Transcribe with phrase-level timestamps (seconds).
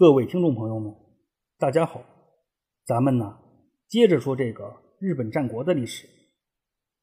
[0.00, 0.94] 各位听众朋友们，
[1.58, 2.00] 大家好，
[2.86, 3.36] 咱们呢
[3.86, 4.64] 接着说这个
[4.98, 6.08] 日本战国的历史。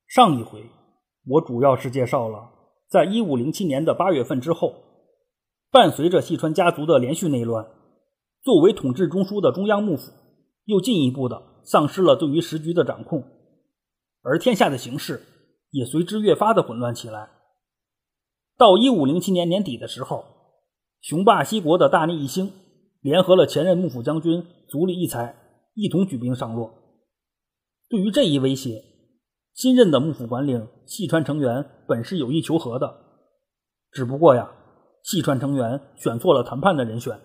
[0.07, 0.65] 上一回
[1.27, 2.49] 我主要是介绍了，
[2.89, 4.73] 在一五零七年的八月份之后，
[5.69, 7.67] 伴随着细川家族的连续内乱，
[8.41, 10.11] 作为统治中枢的中央幕府
[10.65, 13.23] 又进一步的丧失了对于时局的掌控，
[14.23, 15.21] 而天下的形势
[15.69, 17.29] 也随之越发的混乱起来。
[18.57, 20.25] 到一五零七年年底的时候，
[20.99, 22.51] 雄霸西国的大内义兴
[23.07, 25.33] 联合了前任幕府将军足利义才，
[25.75, 26.73] 一同举兵上洛。
[27.87, 28.83] 对于这一威胁，
[29.53, 32.93] 新任的幕府管领细川成员本是有意求和的，
[33.91, 34.51] 只不过呀，
[35.03, 37.17] 细川成员选错了谈判的人选。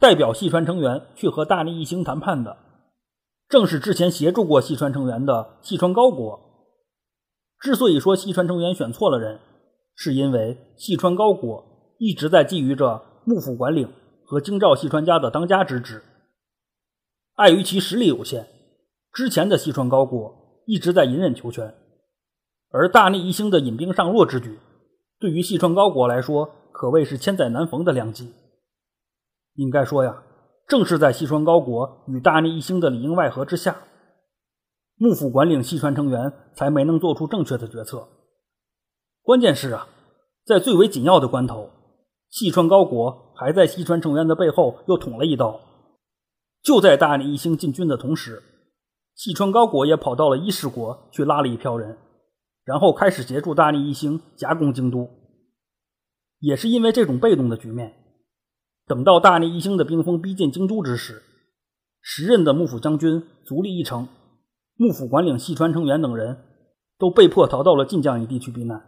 [0.00, 2.56] 代表细川成员去和大内义兴谈判的，
[3.48, 6.36] 正是之前协助过细川成员的细川高国。
[7.60, 9.38] 之所以说细川成员选错了人，
[9.94, 13.88] 是因为细川高国一直在觊觎着幕府管领
[14.28, 16.02] 和京兆细川家的当家之职，
[17.36, 18.46] 碍于其实力有限，
[19.10, 21.74] 之前的细川高国一直在隐忍求全，
[22.68, 24.58] 而大内一星的引兵上洛之举，
[25.18, 28.34] 对于细川高国来说可谓是千载难逢的良机。
[29.54, 30.22] 应该说呀，
[30.66, 33.78] 正是在细川高国与大内一星的里应外合之下，
[34.96, 38.06] 幕府管领细川成员才没能做出正确的决策。
[39.22, 39.88] 关键是啊，
[40.44, 41.70] 在最为紧要的关头，
[42.28, 45.60] 细川高国还在细川成员的背后又捅了一刀。
[46.60, 48.42] 就在大内义兴进军的同时，
[49.14, 51.96] 细川高国也跑到了伊势国去拉了一票人，
[52.64, 55.08] 然后开始协助大内义兴夹攻京都。
[56.40, 57.94] 也是因为这种被动的局面，
[58.86, 61.22] 等到大内义兴的兵锋逼近京都之时，
[62.00, 64.08] 时任的幕府将军足利义成、
[64.76, 66.44] 幕府管领细川成员等人
[66.98, 68.84] 都被迫逃到了晋江一地去避难。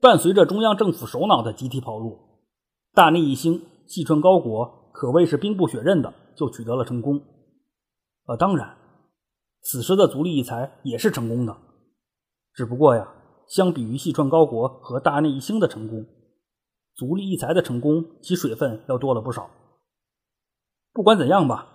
[0.00, 2.35] 伴随着中央政府首脑的集体跑路，
[2.96, 7.20] 大内义兴、细川高国可谓是兵不血刃的就取得了成功。
[8.24, 8.74] 呃，当然，
[9.60, 11.54] 此时的足利义才也是成功的，
[12.54, 13.06] 只不过呀，
[13.48, 16.06] 相比于细川高国和大内义兴的成功，
[16.94, 19.50] 足利义才的成功其水分要多了不少。
[20.94, 21.68] 不管怎样吧，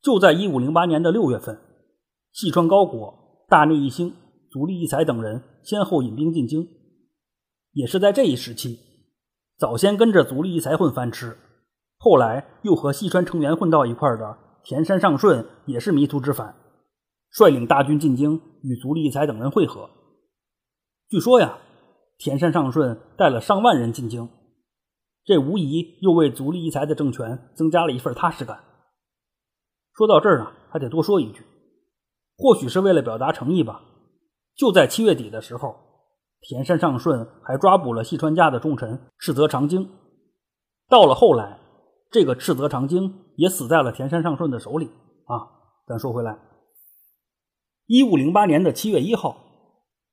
[0.00, 1.58] 就在一五零八年的六月份，
[2.30, 4.14] 细川高国、大内义兴、
[4.48, 6.68] 足利义才等人先后引兵进京。
[7.72, 8.78] 也是在这一时期，
[9.58, 11.38] 早先跟着足利义才混饭吃，
[11.96, 16.54] 后来又和细川成员混到一块的田山上顺也是迷途知返，
[17.30, 19.88] 率领大军进京与足利义才等人会合。
[21.08, 21.56] 据说呀，
[22.18, 24.28] 田山上顺带了上万人进京，
[25.24, 28.62] 这无疑又为足利义才的政权增加了一份踏实感。
[29.94, 31.40] 说到这儿啊，还得多说一句，
[32.36, 33.80] 或许是为了表达诚意吧，
[34.54, 35.85] 就在七月底的时候。
[36.48, 39.90] 田山上顺还抓捕了细川家的重臣赤泽长经，
[40.88, 41.58] 到了后来，
[42.12, 44.86] 这个赤泽长经也死在了田山上顺的手里
[45.24, 45.42] 啊。
[45.88, 46.38] 咱说回来，
[47.86, 49.36] 一五零八年的七月一号，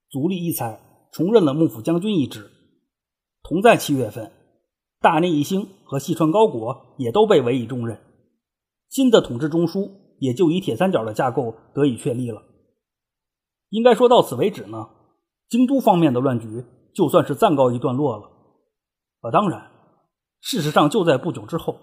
[0.10, 2.50] 足利义才重任了幕府将军一职。
[3.44, 4.32] 同在七月份，
[5.02, 8.00] 大内义兴和细川高国也都被委以重任，
[8.90, 12.42] 新的统治中枢也就以铁三角的架构得以确立了。
[13.70, 14.90] 应该说到此为止呢。
[15.54, 16.66] 京都方面的乱局
[16.96, 18.24] 就算是暂告一段落了，
[19.20, 19.70] 啊，当然，
[20.42, 21.78] 事实上就在不久之后，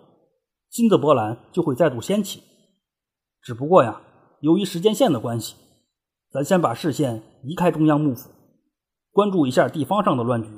[0.70, 2.42] 新的波澜就会再度掀起。
[3.40, 4.00] 只不过呀，
[4.40, 5.54] 由于时间线的关系，
[6.32, 8.28] 咱先把视线移开中央幕府，
[9.12, 10.48] 关注一下地方上的乱局。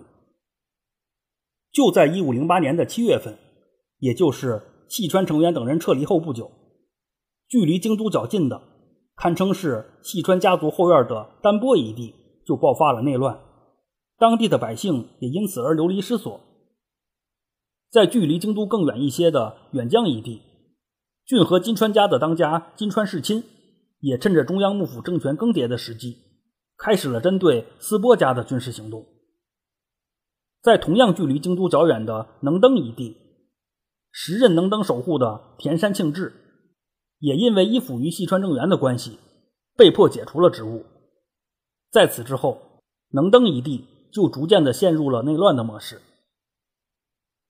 [1.70, 3.36] 就在一五零八年的七月份，
[3.98, 6.50] 也就是细川成员等人撤离后不久，
[7.46, 8.62] 距离京都较近的，
[9.16, 12.14] 堪称是细川家族后院的丹波一地。
[12.44, 13.40] 就爆发了内乱，
[14.18, 16.40] 当地的百姓也因此而流离失所。
[17.90, 20.40] 在距离京都更远一些的远江一地，
[21.26, 23.44] 骏和金川家的当家金川世亲
[24.00, 26.16] 也趁着中央幕府政权更迭的时机，
[26.76, 29.04] 开始了针对斯波家的军事行动。
[30.62, 33.16] 在同样距离京都较远的能登一地，
[34.10, 36.32] 时任能登守护的田山庆治，
[37.18, 39.18] 也因为依附于细川政元的关系，
[39.76, 40.84] 被迫解除了职务。
[41.92, 42.80] 在此之后，
[43.10, 46.00] 能登一地就逐渐的陷入了内乱的模式。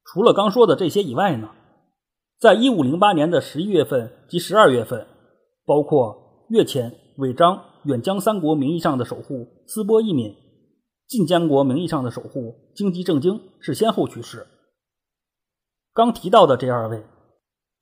[0.05, 1.51] 除了刚说的这些以外呢，
[2.41, 5.07] 在一五零八年的十一月份及十二月份，
[5.65, 10.35] 包括越前、尾张、远江三国名义上的守护斯波义敏，
[11.07, 14.49] 晋江国名义上的守护京畿正经是先后去世。
[15.95, 17.05] 刚提到的这二位，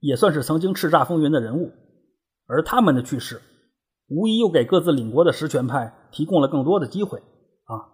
[0.00, 1.72] 也算是曾经叱咤风云的人物，
[2.46, 3.40] 而他们的去世。
[4.08, 7.18] 无疑又给各自领国的实权派提供了更多的机会
[7.64, 7.88] 啊！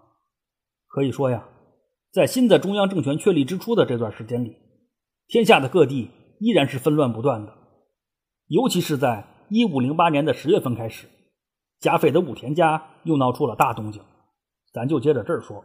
[0.89, 1.49] 可以说呀，
[2.13, 4.57] 在新的中央政权确立之初的这段时间里，
[5.29, 6.11] 天下的各地
[6.41, 7.53] 依然是纷乱不断的。
[8.49, 11.09] 尤其是在一五零八年的十月份开始，
[11.81, 14.03] 贾斐的武田家又闹出了大动静。
[14.73, 15.65] 咱就接着这儿说。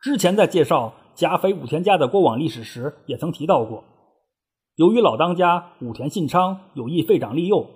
[0.00, 3.82] 之前在介绍贾斐武田家的过往历史时，也曾提到过，
[4.76, 7.66] 由于老当家武田信昌有意废长立幼，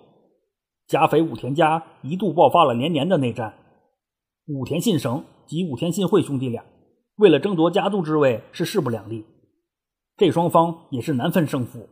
[0.91, 3.55] 贾斐武田家一度爆发了连年的内战。
[4.47, 6.65] 武田信绳及武田信惠兄弟俩
[7.15, 9.25] 为了争夺家督之位是势不两立，
[10.17, 11.89] 这双方也是难分胜负。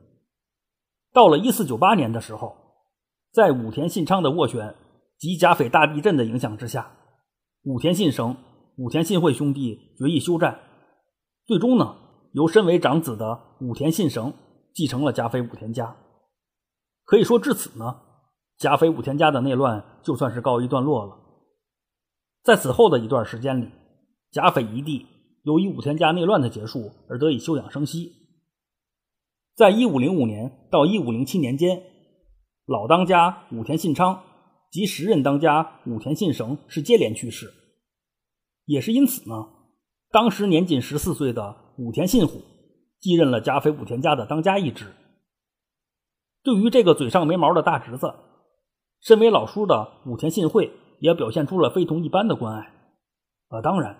[1.13, 2.57] 到了一四九八年的时候，
[3.33, 4.75] 在武田信昌的斡旋
[5.17, 6.91] 及甲斐大地震的影响之下，
[7.63, 8.37] 武田信绳、
[8.79, 10.59] 武田信惠兄弟决议休战。
[11.47, 11.97] 最终呢，
[12.33, 14.35] 由身为长子的武田信绳
[14.75, 15.95] 继承了甲斐武田家。
[17.05, 18.01] 可以说至此呢，
[18.59, 21.17] 甲斐武田家的内乱就算是告一段落了。
[22.43, 23.71] 在此后的一段时间里，
[24.31, 25.07] 甲斐一地
[25.45, 28.13] 由于武田家内乱的结束而得以休养生息。
[29.55, 31.83] 在一五零五年到一五零七年间，
[32.67, 34.23] 老当家武田信昌
[34.71, 37.53] 及时任当家武田信绳是接连去世。
[38.65, 39.35] 也是因此呢，
[40.11, 42.41] 当时年仅十四岁的武田信虎
[43.01, 44.87] 继任了甲斐武田家的当家一职。
[46.43, 48.15] 对于这个嘴上没毛的大侄子，
[49.01, 52.61] 身为老叔的武田信惠也表现出了非同一般的关爱。
[53.49, 53.97] 啊，当然，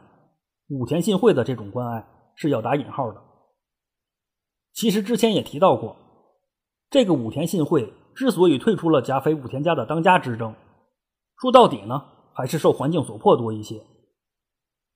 [0.69, 3.23] 武田信惠的这种关爱是要打引号的。
[4.73, 5.97] 其实之前也提到过，
[6.91, 10.55] 这个武田信惠之所以退出了甲斐武田家的当家之争，
[11.41, 12.05] 说到底呢，
[12.35, 13.83] 还是受环境所迫多一些。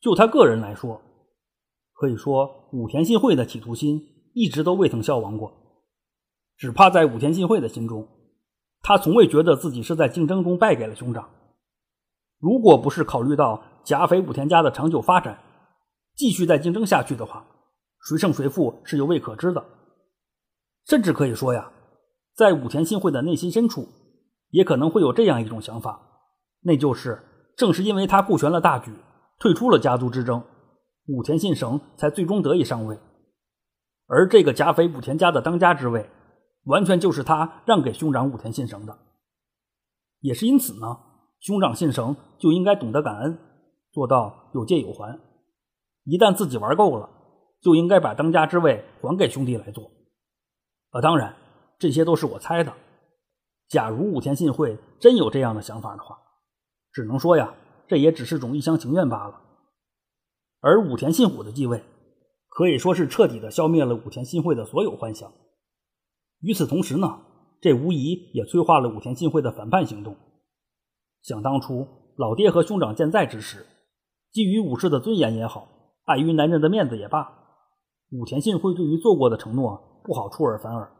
[0.01, 1.01] 就他个人来说，
[1.95, 5.53] 可以说武田信惠的企图心一直都未曾消亡过，
[6.57, 8.07] 只怕在武田信惠的心中，
[8.83, 11.29] 他从未觉得自己是在竞争中败给了兄长。
[12.39, 15.39] 如果不是考虑到甲斐武田家的长久发展，
[16.17, 17.45] 继续再竞争下去的话。
[18.05, 19.65] 谁胜谁负是犹未可知的，
[20.87, 21.71] 甚至可以说呀，
[22.35, 23.87] 在武田信惠的内心深处，
[24.51, 26.01] 也可能会有这样一种想法，
[26.63, 27.23] 那就是
[27.57, 28.93] 正是因为他顾全了大局，
[29.39, 30.43] 退出了家族之争，
[31.07, 32.99] 武田信绳才最终得以上位，
[34.09, 36.11] 而这个甲斐武田家的当家之位，
[36.65, 38.99] 完全就是他让给兄长武田信绳的。
[40.21, 40.99] 也是因此呢，
[41.41, 43.39] 兄长信绳就应该懂得感恩，
[43.93, 45.19] 做到有借有还，
[46.05, 47.09] 一旦自己玩够了。
[47.63, 49.89] 就应该把当家之位还给兄弟来做，
[50.91, 51.33] 啊，当然
[51.79, 52.75] 这些都是我猜的。
[53.69, 56.19] 假如武田信惠真有这样的想法的话，
[56.91, 57.55] 只能说呀，
[57.87, 59.41] 这也只是种一厢情愿罢了。
[60.59, 61.85] 而武田信虎的继位，
[62.49, 65.31] 可以说是彻底的消灭了武田信惠的所有幻想。
[66.43, 67.21] 与此同时呢，
[67.61, 70.15] 这无疑也催化了武田信惠的反叛行动。
[71.23, 71.87] 想当初
[72.17, 73.65] 老爹和兄长健在之时，
[74.33, 75.69] 基于武士的尊严也好，
[76.05, 77.39] 碍于男人的面子也罢。
[78.11, 80.93] 武田信惠对于做过的承诺不好出尔反尔，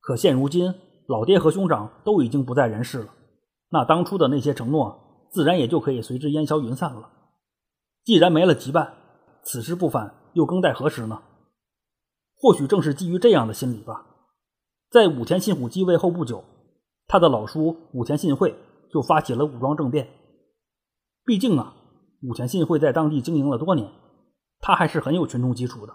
[0.00, 0.74] 可现如今
[1.06, 3.14] 老爹和兄长都已经不在人世了，
[3.68, 7.10] 那当初的那些承诺自然也就可以随之烟消云散了。
[8.04, 8.90] 既然没了羁绊，
[9.42, 11.22] 此时不返又更待何时呢？
[12.38, 14.06] 或许正是基于这样的心理吧，
[14.90, 16.44] 在武田信虎继位后不久，
[17.06, 18.54] 他的老叔武田信惠
[18.90, 20.08] 就发起了武装政变。
[21.24, 21.74] 毕竟啊，
[22.22, 23.90] 武田信惠在当地经营了多年，
[24.60, 25.92] 他还是很有群众基础的。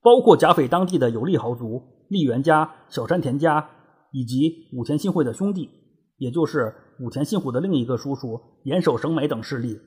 [0.00, 3.68] 包括甲斐当地的有利豪族立原家、小山田家，
[4.12, 5.68] 以及武田信惠的兄弟，
[6.16, 9.78] 也就是武田信虎的另一个叔叔岩手省美等势力，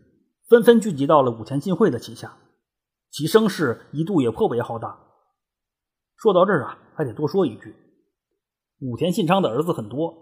[0.47, 2.37] 纷纷聚集到了武田信惠的旗下，
[3.09, 4.99] 其声势一度也颇为浩大。
[6.15, 7.75] 说到这儿啊，还得多说一句：
[8.79, 10.13] 武田信昌的儿子很多，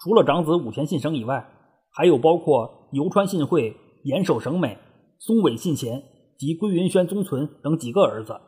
[0.00, 1.48] 除了长子武田信绳以外，
[1.92, 4.76] 还有包括游川信惠、岩手省美、
[5.20, 6.02] 松尾信贤
[6.36, 8.40] 及龟云轩宗存等几个儿子。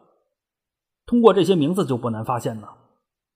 [1.07, 2.69] 通过这些名字就不难发现了，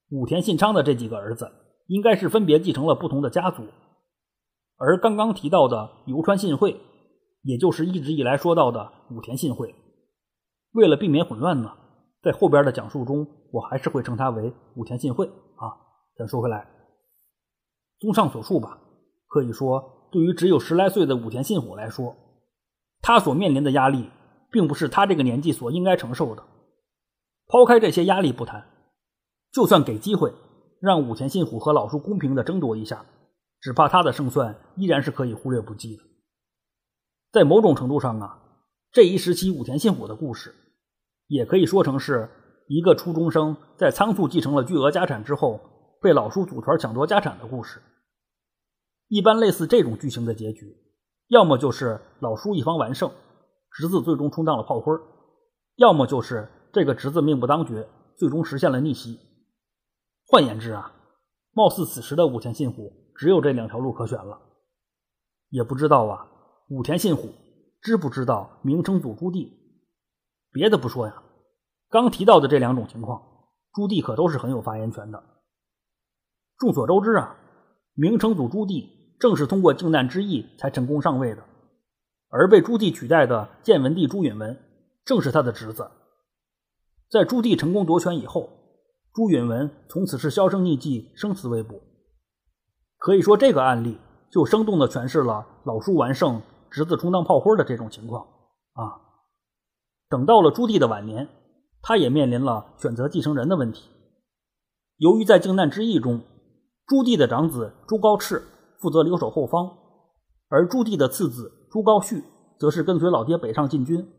[0.09, 1.49] 武田信昌的这几个儿子
[1.87, 3.63] 应该是分别继承了不同的家族，
[4.75, 6.77] 而刚刚提到的游川信惠，
[7.43, 9.73] 也就是一直以来说到的武田信惠。
[10.73, 11.71] 为了避免混乱呢，
[12.21, 15.71] 在后边的讲述中，我还是会称他为武田信惠啊。
[16.17, 16.67] 咱说回来，
[17.99, 18.79] 综上所述吧，
[19.27, 22.15] 可以说，对于只有十来岁的武田信虎来说，
[23.01, 24.09] 他所面临的压力，
[24.51, 26.43] 并不是他这个年纪所应该承受的。
[27.47, 28.67] 抛开这些压力不谈，
[29.51, 30.33] 就算给机会
[30.81, 33.05] 让武田信虎和老叔公平的争夺一下，
[33.61, 36.03] 只怕他的胜算依然是可以忽略不计的。
[37.31, 38.43] 在某种程度上啊，
[38.91, 40.53] 这一时期武田信虎的故事，
[41.29, 42.29] 也可以说成是
[42.67, 45.61] 一个初中生在仓促继承了巨额家产之后，
[46.01, 47.81] 被老叔组团抢夺家产的故事。
[49.07, 50.75] 一般类似这种剧情的结局，
[51.29, 53.09] 要么就是老叔一方完胜，
[53.71, 54.93] 侄子最终充当了炮灰
[55.77, 56.49] 要么就是。
[56.71, 59.17] 这个侄子命不当绝，最终实现了逆袭。
[60.27, 60.93] 换言之啊，
[61.51, 64.39] 貌似此时的武田信虎只有这两条路可选了。
[65.49, 66.27] 也不知道啊，
[66.69, 67.29] 武田信虎
[67.81, 69.49] 知不知道明成祖朱棣？
[70.51, 71.23] 别的不说呀，
[71.89, 73.21] 刚提到的这两种情况，
[73.73, 75.23] 朱棣可都是很有发言权的。
[76.57, 77.35] 众所周知啊，
[77.93, 78.89] 明成祖朱棣
[79.19, 81.43] 正是通过靖难之役才成功上位的。
[82.29, 84.57] 而被朱棣取代的建文帝朱允文，
[85.05, 85.89] 正是他的侄子。
[87.09, 88.49] 在朱棣成功夺权以后，
[89.13, 91.81] 朱允文从此是销声匿迹、生死未卜。
[92.97, 93.99] 可以说，这个案例
[94.31, 98.23] 就生动地诠释了老叔完胜，侄子充当炮灰的这种情况
[98.73, 99.08] 啊。
[100.09, 101.29] 等到了朱棣的晚年，
[101.81, 103.89] 他也面临了选择继承人的问题。
[104.97, 106.21] 由于在靖难之役中，
[106.87, 108.41] 朱棣的长子朱高炽
[108.79, 109.77] 负责留守后方，
[110.49, 111.55] 而朱棣的次子。
[111.71, 112.23] 朱高煦
[112.57, 114.11] 则是跟随老爹北上进军，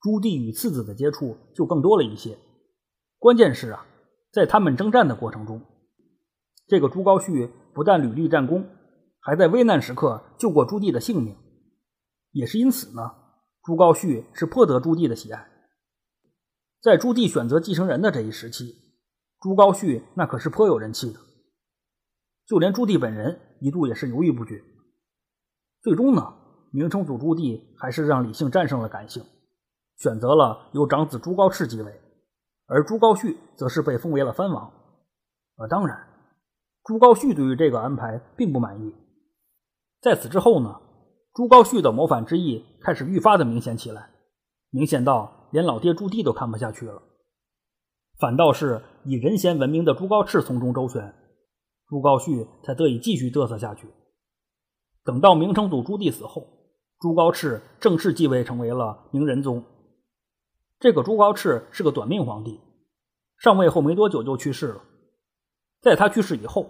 [0.00, 2.38] 朱棣与次子的接触就更多了一些。
[3.18, 3.84] 关键是啊，
[4.32, 5.60] 在他们征战的过程中，
[6.66, 8.64] 这个朱高煦不但屡立战功，
[9.20, 11.36] 还在危难时刻救过朱棣的性命。
[12.32, 13.02] 也是因此呢，
[13.68, 15.46] 朱高煦是颇得朱棣的喜爱。
[16.80, 18.74] 在朱棣选择继承人的这一时期，
[19.42, 21.20] 朱高煦那可是颇有人气的，
[22.46, 24.64] 就连朱棣本人一度也是犹豫不决。
[25.82, 26.34] 最终呢？
[26.72, 29.22] 明成祖朱棣还是让理性战胜了感性，
[29.98, 32.00] 选择了由长子朱高炽继位，
[32.68, 34.72] 而朱高煦则是被封为了藩王。
[35.58, 36.08] 呃，当然，
[36.84, 38.94] 朱高煦对于这个安排并不满意。
[40.00, 40.80] 在此之后呢，
[41.34, 44.10] 朱高煦的谋反之意开始愈发的明显起来，
[44.70, 47.02] 明显到连老爹朱棣都看不下去了，
[48.18, 51.14] 反倒是以仁贤闻名的朱高炽从中周旋，
[51.88, 53.86] 朱高煦才得以继续嘚瑟下去。
[55.04, 56.46] 等到明成祖朱棣死后。
[57.00, 59.62] 朱高炽正式继位，成为了明仁宗。
[60.80, 62.58] 这个朱高炽是个短命皇帝，
[63.38, 64.82] 上位后没多久就去世了。
[65.80, 66.68] 在他去世以后，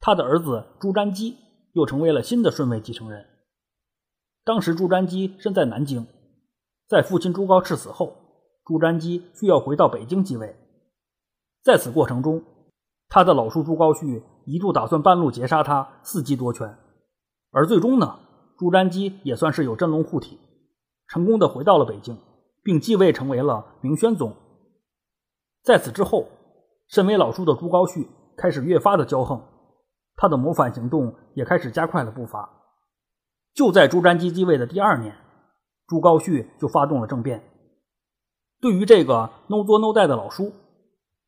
[0.00, 1.36] 他的儿子朱瞻基
[1.74, 3.26] 又成为了新的顺位继承人。
[4.48, 6.06] 当时朱瞻基身在南京，
[6.88, 8.14] 在父亲朱高炽死后，
[8.64, 10.56] 朱瞻基需要回到北京继位。
[11.62, 12.42] 在此过程中，
[13.10, 16.78] 他的老叔朱高煦一度打算半路截杀他，伺机夺权，
[17.50, 18.20] 而最终呢？
[18.56, 20.38] 朱瞻基也算是有真龙护体，
[21.08, 22.16] 成功的回到了北京，
[22.62, 24.32] 并继位成为了明宣宗。
[25.62, 26.26] 在此之后，
[26.86, 29.42] 身为老叔的朱高煦开始越发的骄横，
[30.16, 32.54] 他的谋反行动也开始加快了步伐。
[33.58, 35.16] 就在朱瞻基继位的第二年，
[35.88, 37.42] 朱高煦就发动了政变。
[38.60, 40.52] 对于这个 no 作 no 带的老叔，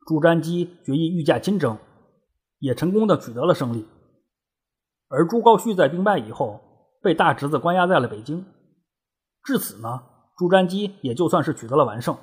[0.07, 1.77] 朱瞻基决意御驾亲征，
[2.61, 3.85] 也成功的取得了胜利。
[5.09, 6.61] 而朱高煦在兵败以后。
[7.03, 8.45] 被大侄子关押在了北京，
[9.43, 10.03] 至此呢，
[10.37, 12.15] 朱瞻基也就算是取得了完胜。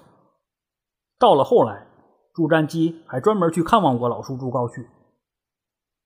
[1.18, 1.88] 到了后来，
[2.36, 4.86] 朱瞻基还专门去看望过老叔朱高煦。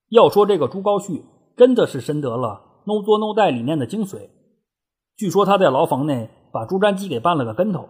[0.08, 1.22] 要说这个朱高煦
[1.58, 4.30] 真的是深得了 “no 作 no 带”理念的精髓。
[5.16, 7.90] 据说他在牢房内把朱瞻基给绊了个跟头，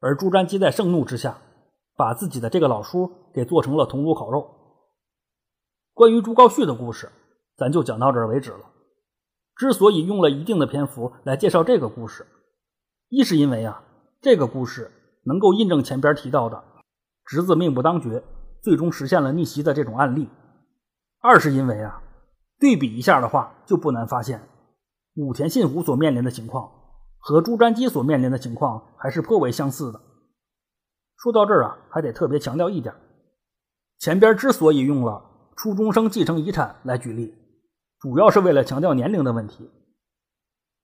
[0.00, 1.38] 而朱瞻基在盛怒之下，
[1.96, 4.48] 把自己的这个老叔给做成了铜炉烤肉。
[5.92, 7.10] 关于朱高煦的故事，
[7.56, 8.60] 咱就讲到这儿为止了。
[9.56, 12.26] 之所以用了一定的篇幅来介绍这个故事，
[13.08, 13.82] 一是因为啊，
[14.20, 14.92] 这个故事
[15.24, 16.62] 能够印证前边提到的
[17.24, 18.22] 侄子命不当绝，
[18.62, 20.26] 最终实现了逆袭的这种案例；
[21.20, 22.02] 二是因为啊，
[22.58, 24.40] 对比一下的话，就不难发现
[25.14, 26.70] 武田信虎所面临的情况
[27.18, 30.00] 和朱瞻基所面临的情况还是颇为相似的。
[31.16, 32.94] 说到这儿啊，还得特别强调一点：
[33.98, 35.24] 前边之所以用了
[35.56, 37.34] 初中生继承遗产来举例。
[37.98, 39.70] 主要是为了强调年龄的问题。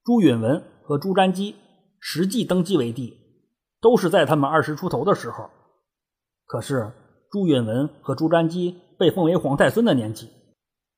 [0.03, 1.55] 朱允文和朱瞻基
[2.01, 3.17] 实际登基为帝，
[3.81, 5.49] 都是在他们二十出头的时候。
[6.47, 6.91] 可是
[7.31, 10.31] 朱允文和朱瞻基被封为皇太孙的年纪，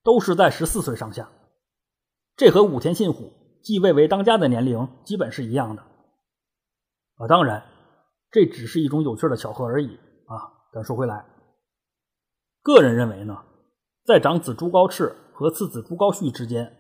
[0.05, 1.29] 都是在十四岁上下。
[2.37, 3.33] 这和武田信虎
[3.63, 5.83] 继位为当家的年龄基本是一样的。
[5.83, 7.65] 啊，当然，
[8.31, 9.97] 这只是一种有趣的巧合而已
[10.27, 10.63] 啊。
[10.73, 11.25] 咱说回来，
[12.63, 13.45] 个人认为呢，
[14.05, 15.13] 在长子朱高炽。
[15.37, 16.77] 和次子朱高煦之间，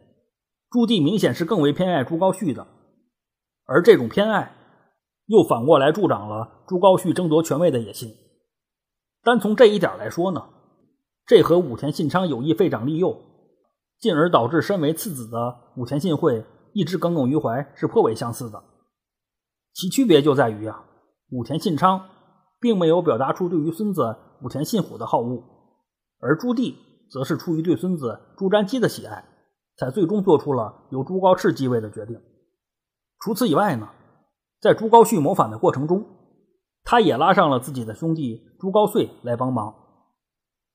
[0.70, 2.64] 朱棣明显是更为偏爱朱高煦的，
[3.64, 4.54] 而这种偏爱
[5.26, 8.14] 又反过来助长了朱高煦争夺权位的野心。
[9.24, 10.48] 单从这一点来说呢，
[11.26, 13.16] 这和武田信昌有意废长立幼，
[13.98, 18.62] 进而导致身为次子的武田信惠一直耿耿于怀是颇为相似的。
[19.72, 20.84] 其区别就在于啊，
[21.30, 22.08] 武田信昌
[22.60, 25.42] 并没有表达出对于孙子武田信虎的好恶，
[26.20, 26.74] 而朱棣。
[27.10, 29.24] 则是出于对孙子朱瞻基的喜爱，
[29.76, 32.18] 才最终做出了由朱高炽继位的决定。
[33.20, 33.90] 除此以外呢，
[34.58, 36.04] 在朱高煦谋反的过程中，
[36.82, 39.72] 他也拉上了自己的兄弟朱高燧来帮忙。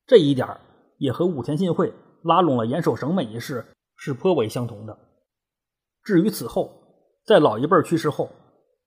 [0.10, 0.58] 这一点
[0.98, 3.64] 也和武田信惠拉拢了岩守省美一事
[3.96, 4.98] 是颇为相同的。
[6.02, 6.72] 至于此后，
[7.28, 8.28] 在老一辈去世后，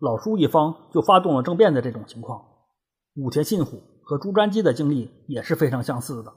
[0.01, 2.45] 老叔一方就发动了政变的这种情况，
[3.15, 6.35] 武田信虎和朱瞻基的经历也是非常相似的。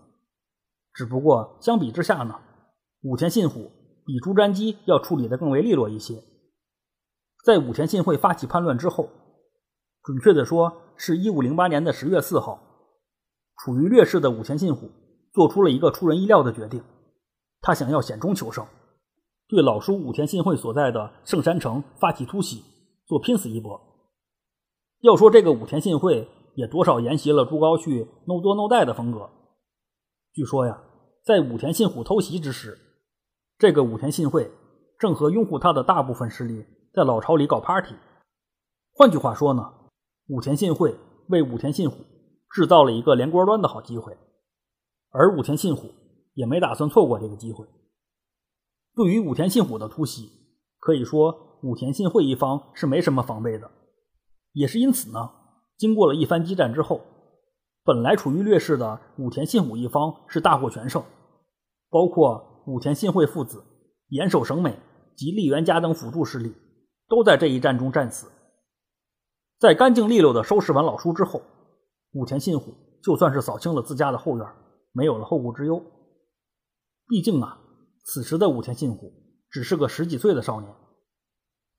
[0.94, 2.40] 只不过相比之下呢，
[3.02, 3.72] 武田信虎
[4.06, 6.22] 比朱瞻基要处理的更为利落一些。
[7.44, 9.10] 在武田信惠发起叛乱之后，
[10.04, 12.75] 准确的说是一五零八年的十月四号，
[13.58, 14.90] 处于劣势的武田信虎
[15.34, 16.84] 做出了一个出人意料的决定，
[17.62, 18.66] 他想要险中求胜，
[19.48, 22.64] 对老叔武田信惠所在的圣山城发起突袭，
[23.06, 23.80] 做拼死一搏。
[25.02, 29.30] 要说这个武田信惠也多少沿袭了朱高煦 “no 多 no 带”的风格。
[30.34, 30.82] 据说呀，
[31.24, 32.78] 在武田信虎偷袭之时，
[33.58, 34.52] 这个武田信惠
[34.98, 37.94] 正和拥护他的大部分势力在老巢里搞 party。
[38.94, 39.74] 换句话说呢，
[40.28, 40.96] 武田信会
[41.30, 41.98] 为武田信虎
[42.56, 44.18] 制造了一个连锅端的好机会，
[45.10, 45.92] 而武田信虎
[46.36, 47.66] 也没打算错过这个机会。
[48.96, 50.32] 对于武田信虎的突袭，
[50.80, 53.70] 可以说武田信惠一方是没什么防备的。
[54.54, 55.32] 也是因此呢，
[55.76, 57.02] 经过了一番激战之后。
[57.84, 61.04] 本来处于劣势的武田信虎一方是大获全胜，
[61.90, 63.64] 包括武田信惠父子、
[64.08, 64.80] 岩守省美
[65.18, 66.56] 及立元家等辅助势力
[67.10, 68.32] 都在这一战中战死。
[69.60, 71.42] 在干净利落的收拾完老叔之后，
[72.16, 74.48] 武田信虎就算是扫清了自家的后院，
[74.94, 75.84] 没有了后顾之忧。
[77.08, 77.60] 毕竟啊，
[78.06, 79.12] 此时的武田信虎
[79.50, 80.74] 只是个十几岁的少年，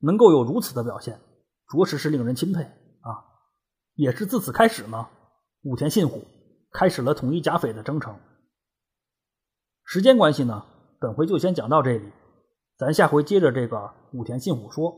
[0.01, 1.19] 能够有如此的表现，
[1.67, 3.25] 着实是令人钦佩啊！
[3.95, 5.09] 也是自此开始呢。
[5.63, 6.23] 武田信虎
[6.71, 8.15] 开始了统一甲斐的征程。
[9.85, 10.67] 时间关系呢，
[11.01, 12.13] 本回就先讲到这里，
[12.77, 14.95] 咱下回接着这个武田信虎说。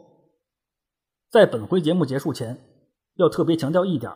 [1.31, 2.59] 在本回节目结束前，
[3.15, 4.13] 要特别强调一点，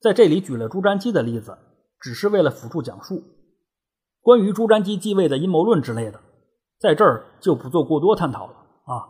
[0.00, 1.56] 在这里举了朱瞻基的例子，
[2.00, 3.22] 只是为了辅助讲述。
[4.20, 6.20] 关于朱瞻基继位的阴谋论之类的，
[6.78, 9.08] 在这儿就不做过多探讨了啊。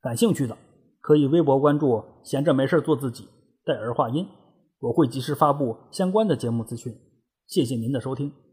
[0.00, 0.56] 感兴趣的
[1.00, 3.28] 可以微博关注“闲着没事做自己”，
[3.64, 4.28] 带儿化音。
[4.80, 6.94] 我会及时发布相关的节目资讯，
[7.46, 8.43] 谢谢您的收听。